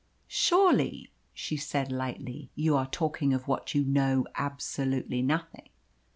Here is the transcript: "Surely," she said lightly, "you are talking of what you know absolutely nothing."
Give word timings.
"Surely," 0.27 1.11
she 1.31 1.55
said 1.55 1.91
lightly, 1.91 2.49
"you 2.55 2.75
are 2.75 2.87
talking 2.89 3.35
of 3.35 3.47
what 3.47 3.75
you 3.75 3.83
know 3.83 4.25
absolutely 4.33 5.21
nothing." 5.21 5.69